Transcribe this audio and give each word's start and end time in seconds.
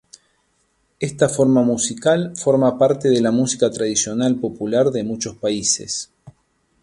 Esta 0.99 1.29
forma 1.29 1.61
musical 1.61 2.35
forma 2.35 2.75
parte 2.75 3.07
de 3.07 3.21
la 3.21 3.29
música 3.29 3.69
tradicional 3.69 4.35
popular 4.37 4.89
de 4.89 5.03
muchos 5.03 5.35
países. 5.37 6.11